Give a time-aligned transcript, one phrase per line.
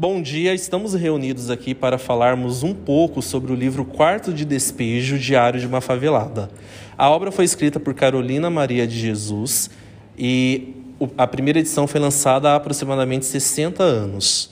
[0.00, 5.18] Bom dia, estamos reunidos aqui para falarmos um pouco sobre o livro Quarto de Despejo,
[5.18, 6.48] Diário de uma Favelada.
[6.96, 9.68] A obra foi escrita por Carolina Maria de Jesus
[10.16, 10.74] e
[11.18, 14.50] a primeira edição foi lançada há aproximadamente 60 anos.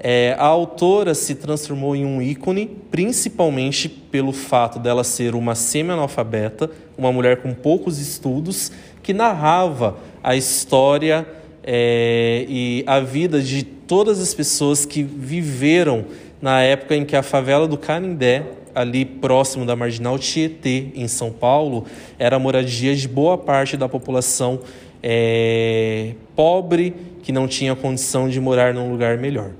[0.00, 6.72] É, a autora se transformou em um ícone, principalmente pelo fato dela ser uma semi-analfabeta,
[6.96, 11.24] uma mulher com poucos estudos, que narrava a história
[11.70, 16.06] é, e a vida de todas as pessoas que viveram
[16.40, 18.42] na época em que a favela do Canindé,
[18.74, 21.84] ali próximo da Marginal Tietê, em São Paulo,
[22.18, 24.60] era moradia de boa parte da população
[25.02, 29.50] é, pobre que não tinha condição de morar num lugar melhor.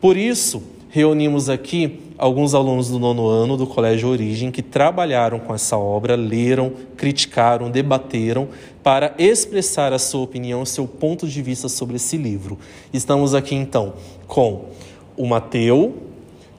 [0.00, 5.54] Por isso, reunimos aqui alguns alunos do nono ano do Colégio Origem que trabalharam com
[5.54, 8.48] essa obra, leram, criticaram, debateram
[8.82, 12.58] para expressar a sua opinião, seu ponto de vista sobre esse livro.
[12.94, 13.92] Estamos aqui então
[14.26, 14.70] com
[15.18, 15.98] o Mateu,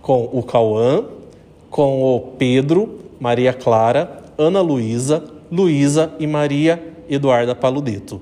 [0.03, 1.03] com o Cauã,
[1.71, 8.21] com o Pedro, Maria Clara, Ana Luísa, Luísa e Maria Eduarda Paludeto.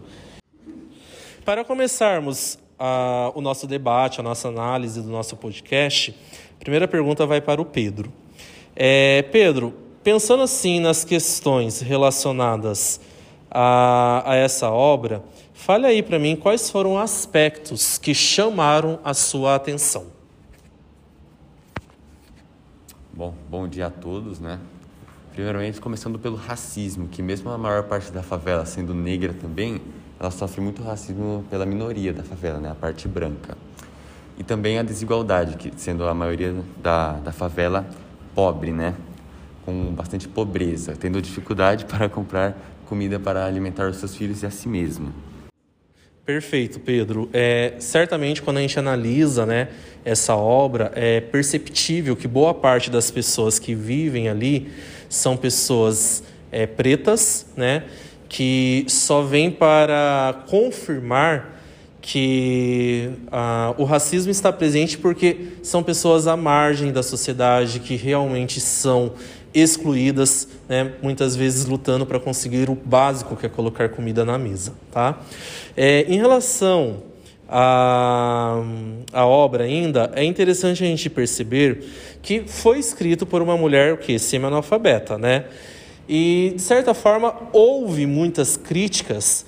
[1.44, 6.14] Para começarmos a, o nosso debate, a nossa análise do nosso podcast,
[6.60, 8.12] a primeira pergunta vai para o Pedro.
[8.76, 13.00] É, Pedro, pensando assim nas questões relacionadas
[13.50, 15.24] a, a essa obra,
[15.54, 20.08] fale aí para mim quais foram aspectos que chamaram a sua atenção.
[23.14, 24.60] Bom, bom dia a todos, né?
[25.32, 29.80] Primeiramente, começando pelo racismo, que mesmo a maior parte da favela sendo negra também,
[30.24, 33.58] ela sofre muito racismo pela minoria da favela, né, a parte branca.
[34.38, 37.86] E também a desigualdade, que sendo a maioria da, da favela
[38.34, 38.96] pobre, né,
[39.66, 44.50] com bastante pobreza, tendo dificuldade para comprar comida para alimentar os seus filhos e a
[44.50, 45.14] si mesmo.
[46.26, 47.30] Perfeito, Pedro.
[47.34, 49.68] É, certamente, quando a gente analisa né,
[50.06, 54.72] essa obra, é perceptível que boa parte das pessoas que vivem ali
[55.10, 57.84] são pessoas é, pretas, né,
[58.34, 61.62] que só vem para confirmar
[62.02, 68.60] que ah, o racismo está presente porque são pessoas à margem da sociedade que realmente
[68.60, 69.14] são
[69.54, 74.74] excluídas, né, muitas vezes lutando para conseguir o básico que é colocar comida na mesa.
[74.92, 75.20] Tá?
[75.78, 77.04] É, em relação
[77.48, 78.64] à,
[79.14, 81.86] à obra ainda, é interessante a gente perceber
[82.24, 85.46] que foi escrito por uma mulher que semi-analfabeta, né?
[86.08, 89.46] E, de certa forma, houve muitas críticas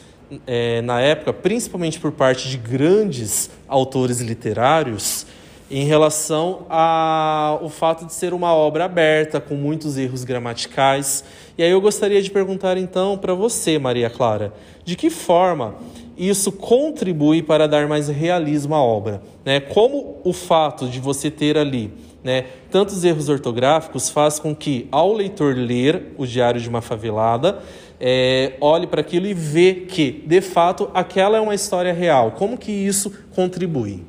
[0.48, 5.26] é, na época, principalmente por parte de grandes autores literários,
[5.70, 11.24] em relação ao fato de ser uma obra aberta, com muitos erros gramaticais.
[11.58, 15.76] E aí eu gostaria de perguntar então para você, Maria Clara, de que forma
[16.18, 19.22] isso contribui para dar mais realismo à obra?
[19.44, 19.60] Né?
[19.60, 21.92] Como o fato de você ter ali
[22.26, 22.48] né?
[22.72, 27.62] Tantos erros ortográficos faz com que, ao leitor ler o Diário de uma Favelada,
[28.00, 32.32] é, olhe para aquilo e vê que, de fato, aquela é uma história real.
[32.32, 34.04] Como que isso contribui?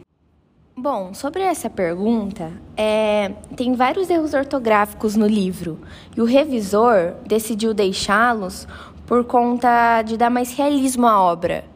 [0.75, 5.78] Bom, sobre essa pergunta, é, tem vários erros ortográficos no livro
[6.17, 8.67] e o revisor decidiu deixá-los
[9.06, 11.75] por conta de dar mais realismo à obra.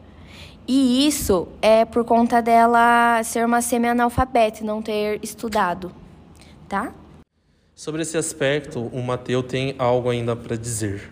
[0.73, 5.91] E isso é por conta dela ser uma semi-analfabeta e não ter estudado
[6.71, 6.95] tá?
[7.75, 11.11] Sobre esse aspecto, o Mateu tem algo ainda para dizer.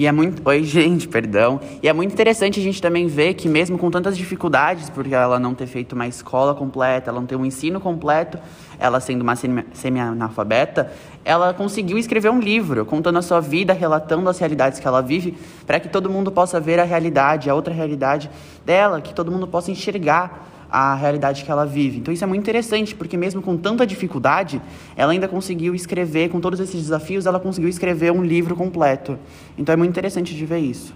[0.00, 0.40] E é muito.
[0.48, 1.60] Oi, gente, perdão.
[1.82, 5.38] E é muito interessante a gente também ver que, mesmo com tantas dificuldades, porque ela
[5.38, 8.38] não ter feito uma escola completa, ela não ter um ensino completo,
[8.78, 10.90] ela sendo uma semi-analfabeta,
[11.22, 15.36] ela conseguiu escrever um livro contando a sua vida, relatando as realidades que ela vive,
[15.66, 18.30] para que todo mundo possa ver a realidade, a outra realidade
[18.64, 21.98] dela, que todo mundo possa enxergar a realidade que ela vive.
[21.98, 24.60] Então isso é muito interessante, porque mesmo com tanta dificuldade,
[24.96, 29.18] ela ainda conseguiu escrever, com todos esses desafios, ela conseguiu escrever um livro completo.
[29.58, 30.94] Então é muito interessante de ver isso.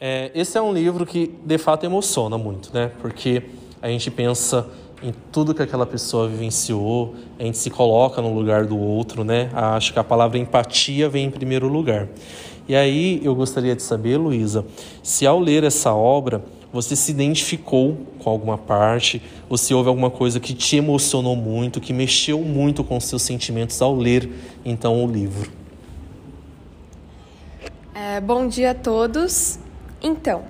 [0.00, 2.90] É, esse é um livro que de fato emociona muito, né?
[3.00, 3.42] Porque
[3.82, 4.66] a gente pensa
[5.02, 9.50] em tudo que aquela pessoa vivenciou, a gente se coloca no lugar do outro, né?
[9.52, 12.08] Acho que a palavra empatia vem em primeiro lugar.
[12.68, 14.64] E aí eu gostaria de saber, Luísa,
[15.02, 20.10] se ao ler essa obra você se identificou com alguma parte, ou se houve alguma
[20.10, 24.30] coisa que te emocionou muito, que mexeu muito com seus sentimentos ao ler
[24.64, 25.50] então o livro.
[27.94, 29.58] É, bom dia a todos.
[30.00, 30.42] Então,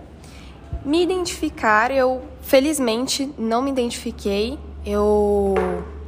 [0.85, 4.59] me identificar, eu felizmente não me identifiquei.
[4.85, 5.55] Eu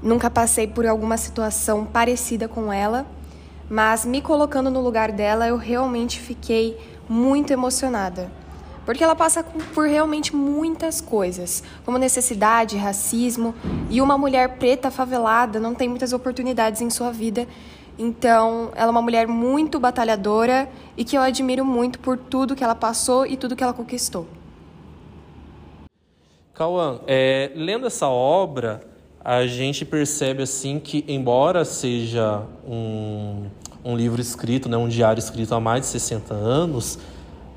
[0.03, 3.07] nunca passei por alguma situação parecida com ela,
[3.69, 6.77] mas me colocando no lugar dela, eu realmente fiquei
[7.09, 8.42] muito emocionada
[8.85, 9.45] porque ela passa
[9.75, 13.55] por realmente muitas coisas, como necessidade, racismo,
[13.91, 17.47] e uma mulher preta favelada não tem muitas oportunidades em sua vida.
[17.99, 22.65] Então, ela é uma mulher muito batalhadora e que eu admiro muito por tudo que
[22.65, 24.27] ela passou e tudo que ela conquistou.
[26.55, 28.83] Cauã, é, lendo essa obra,
[29.25, 33.47] a gente percebe assim que, embora seja um,
[33.85, 36.99] um livro escrito, né, um diário escrito há mais de 60 anos,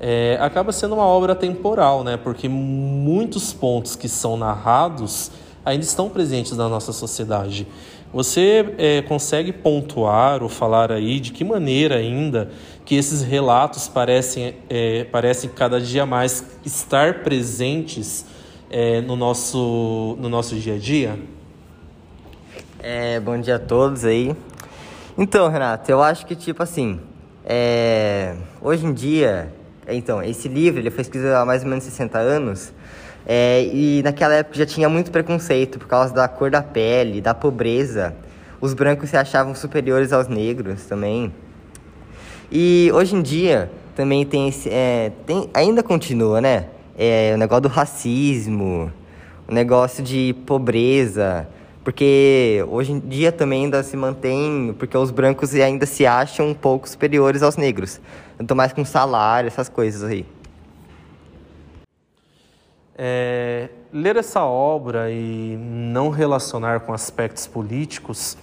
[0.00, 5.30] é, acaba sendo uma obra temporal, né, porque muitos pontos que são narrados
[5.64, 7.66] ainda estão presentes na nossa sociedade.
[8.12, 12.50] Você é, consegue pontuar ou falar aí de que maneira ainda
[12.84, 18.24] que esses relatos parecem, é, parecem cada dia mais estar presentes
[18.70, 21.18] é, no, nosso, no nosso dia a dia?
[22.78, 24.36] É, bom dia a todos aí.
[25.18, 27.00] Então, Renato, eu acho que tipo assim,
[27.44, 29.52] é, hoje em dia,
[29.94, 32.72] então, esse livro ele foi escrito há mais ou menos 60 anos,
[33.26, 37.34] é, e naquela época já tinha muito preconceito por causa da cor da pele, da
[37.34, 38.14] pobreza.
[38.60, 41.32] Os brancos se achavam superiores aos negros também.
[42.50, 46.66] E hoje em dia também tem esse, é, tem, ainda continua, né?
[46.96, 48.92] É, o negócio do racismo,
[49.48, 51.48] o negócio de pobreza,
[51.86, 56.52] porque hoje em dia também ainda se mantém, porque os brancos ainda se acham um
[56.52, 58.00] pouco superiores aos negros.
[58.40, 60.26] Então mais com salário, essas coisas aí.
[62.98, 68.36] É, ler essa obra e não relacionar com aspectos políticos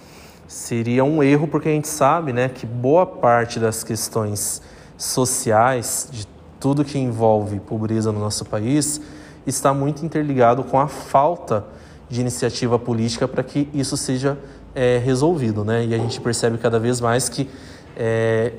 [0.47, 4.61] seria um erro, porque a gente sabe né, que boa parte das questões
[4.97, 6.25] sociais, de
[6.61, 9.01] tudo que envolve pobreza no nosso país,
[9.45, 11.65] está muito interligado com a falta
[12.13, 14.37] de iniciativa política para que isso seja
[14.75, 15.65] é, resolvido.
[15.65, 15.85] Né?
[15.85, 17.49] E a gente percebe cada vez mais que
[17.97, 18.53] é,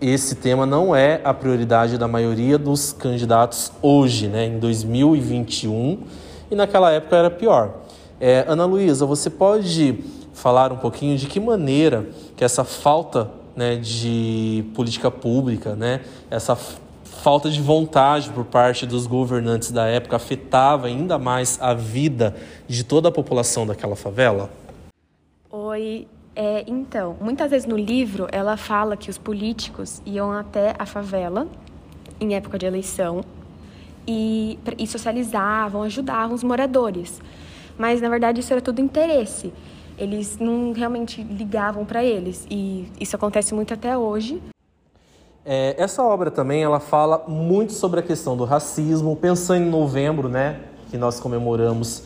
[0.00, 6.04] esse tema não é a prioridade da maioria dos candidatos hoje, né, em 2021,
[6.50, 7.74] e naquela época era pior.
[8.20, 9.98] É, Ana Luísa, você pode
[10.32, 12.06] falar um pouquinho de que maneira
[12.36, 16.00] que essa falta né, de política pública, né,
[16.30, 16.56] essa
[17.18, 22.36] falta de vontade por parte dos governantes da época afetava ainda mais a vida
[22.66, 24.50] de toda a população daquela favela?
[25.50, 30.86] Oi, é, então, muitas vezes no livro ela fala que os políticos iam até a
[30.86, 31.48] favela
[32.20, 33.24] em época de eleição
[34.06, 37.20] e, e socializavam, ajudavam os moradores.
[37.76, 39.52] Mas na verdade isso era tudo interesse.
[39.98, 44.40] Eles não realmente ligavam para eles e isso acontece muito até hoje.
[45.50, 50.28] É, essa obra também ela fala muito sobre a questão do racismo, pensando em novembro,
[50.28, 50.60] né,
[50.90, 52.02] que nós comemoramos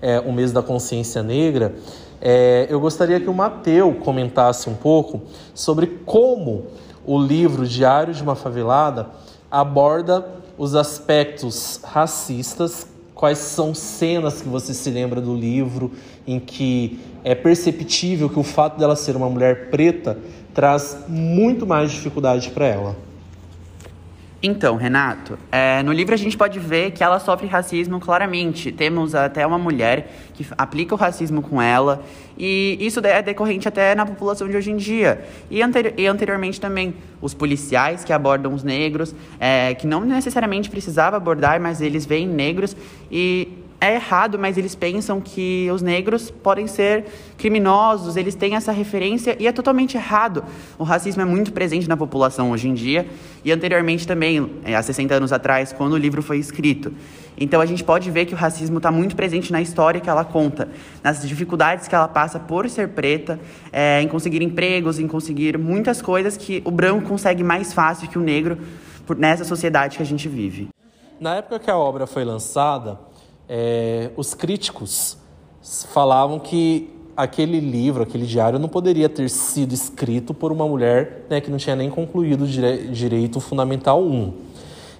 [0.00, 1.74] é, o mês da consciência negra.
[2.20, 6.66] É, eu gostaria que o Mateu comentasse um pouco sobre como
[7.04, 9.08] o livro Diário de uma Favelada
[9.50, 10.24] aborda
[10.56, 15.90] os aspectos racistas, quais são cenas que você se lembra do livro
[16.24, 20.18] em que é perceptível que o fato dela ser uma mulher preta
[20.52, 22.96] traz muito mais dificuldade para ela.
[24.46, 28.70] Então, Renato, é, no livro a gente pode ver que ela sofre racismo claramente.
[28.70, 32.04] Temos até uma mulher que aplica o racismo com ela,
[32.36, 35.24] e isso é decorrente até na população de hoje em dia.
[35.50, 40.68] E, anteri e anteriormente também, os policiais que abordam os negros, é, que não necessariamente
[40.68, 42.76] precisava abordar, mas eles veem negros
[43.10, 47.04] e é errado, mas eles pensam que os negros podem ser
[47.36, 50.42] criminosos, eles têm essa referência e é totalmente errado.
[50.78, 53.06] O racismo é muito presente na população hoje em dia
[53.44, 56.92] e anteriormente também, é, há 60 anos atrás, quando o livro foi escrito.
[57.36, 60.24] Então a gente pode ver que o racismo está muito presente na história que ela
[60.24, 60.68] conta,
[61.02, 63.38] nas dificuldades que ela passa por ser preta,
[63.72, 68.18] é, em conseguir empregos, em conseguir muitas coisas que o branco consegue mais fácil que
[68.18, 68.56] o negro
[69.06, 70.68] por, nessa sociedade que a gente vive.
[71.20, 72.98] Na época que a obra foi lançada,
[73.48, 75.16] é, os críticos
[75.92, 81.40] falavam que aquele livro, aquele diário, não poderia ter sido escrito por uma mulher né,
[81.40, 84.32] que não tinha nem concluído dire Direito Fundamental 1.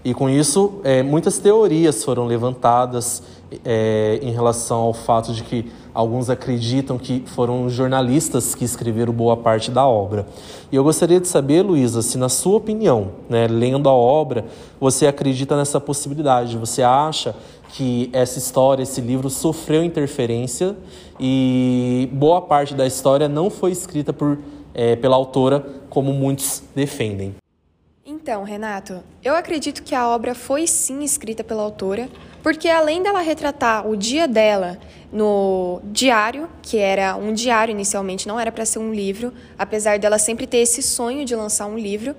[0.05, 3.23] E com isso, é, muitas teorias foram levantadas
[3.65, 9.37] é, em relação ao fato de que alguns acreditam que foram jornalistas que escreveram boa
[9.37, 10.27] parte da obra.
[10.73, 14.45] E eu gostaria de saber, Luísa, se na sua opinião, né, lendo a obra,
[14.81, 16.59] você acredita nessa possibilidade?
[16.59, 17.37] Você acha
[17.69, 20.77] que essa história, esse livro sofreu interferência
[21.19, 24.39] e boa parte da história não foi escrita por,
[24.75, 27.35] é, pela autora, como muitos defendem.
[28.05, 32.09] Então, Renato, eu acredito que a obra foi sim escrita pela autora,
[32.45, 34.79] porque além dela retratar o dia dela
[35.11, 40.19] no diário, que era um diário inicialmente, não era para ser um livro, apesar dela
[40.19, 42.15] sempre ter esse sonho de lançar um livro,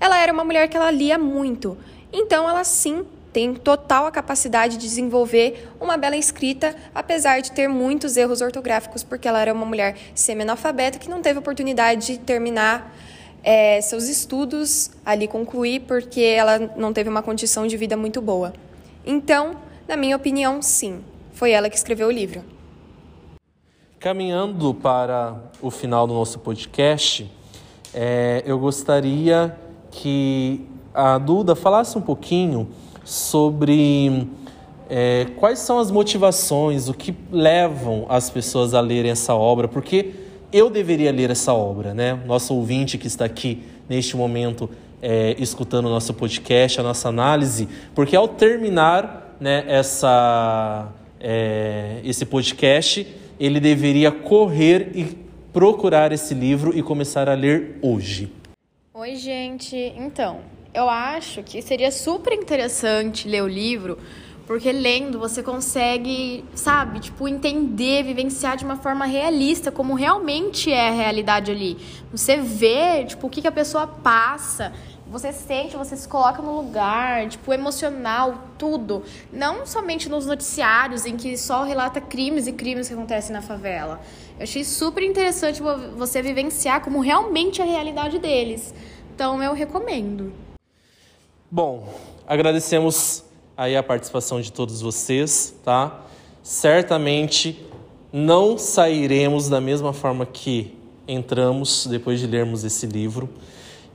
[0.00, 1.76] ela era uma mulher que ela lia muito.
[2.10, 3.04] Então, ela sim
[3.34, 9.02] tem total a capacidade de desenvolver uma bela escrita, apesar de ter muitos erros ortográficos,
[9.02, 12.96] porque ela era uma mulher semi-analfabeta que não teve oportunidade de terminar
[13.44, 18.54] é, seus estudos ali concluir, porque ela não teve uma condição de vida muito boa.
[19.04, 21.00] Então, na minha opinião, sim,
[21.32, 22.42] foi ela que escreveu o livro.
[23.98, 27.30] Caminhando para o final do nosso podcast,
[27.94, 29.56] é, eu gostaria
[29.90, 32.68] que a Duda falasse um pouquinho
[33.04, 34.28] sobre
[34.88, 40.14] é, quais são as motivações, o que levam as pessoas a lerem essa obra, porque
[40.52, 42.20] eu deveria ler essa obra, né?
[42.26, 44.68] Nosso ouvinte que está aqui neste momento
[45.00, 50.88] é, escutando o nosso podcast, a nossa análise, porque ao terminar né, essa,
[51.20, 53.06] é, esse podcast,
[53.38, 55.04] ele deveria correr e
[55.52, 58.32] procurar esse livro e começar a ler hoje.
[58.92, 59.76] Oi, gente.
[59.96, 60.40] Então,
[60.72, 63.98] eu acho que seria super interessante ler o livro,
[64.46, 70.88] porque lendo você consegue, sabe, tipo, entender, vivenciar de uma forma realista como realmente é
[70.88, 71.78] a realidade ali.
[72.12, 74.72] Você vê, tipo, o que, que a pessoa passa,
[75.08, 79.04] você sente, você se coloca no lugar, tipo, emocional, tudo.
[79.32, 84.00] Não somente nos noticiários em que só relata crimes e crimes que acontecem na favela.
[84.36, 85.62] Eu achei super interessante
[85.96, 88.74] você vivenciar como realmente é a realidade deles.
[89.14, 90.32] Então eu recomendo.
[91.48, 91.88] Bom,
[92.26, 93.24] agradecemos
[93.56, 96.02] aí a participação de todos vocês, tá?
[96.42, 97.64] Certamente
[98.12, 103.28] não sairemos da mesma forma que entramos depois de lermos esse livro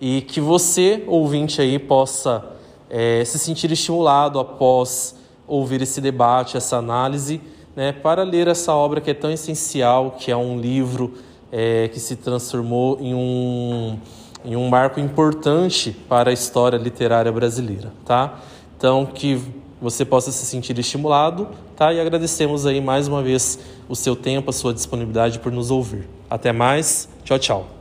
[0.02, 2.44] e que você, ouvinte aí, possa
[2.90, 5.16] é, se sentir estimulado após
[5.48, 7.40] ouvir esse debate, essa análise,
[7.76, 11.14] né, para ler essa obra que é tão essencial, que é um livro
[11.52, 14.00] é, que se transformou em um
[14.44, 18.40] em um marco importante para a história literária brasileira, tá?
[18.76, 19.40] Então que
[19.80, 21.94] você possa se sentir estimulado, tá?
[21.94, 26.10] E agradecemos aí mais uma vez o seu tempo, a sua disponibilidade por nos ouvir.
[26.28, 27.08] Até mais.
[27.24, 27.81] Tchau, tchau.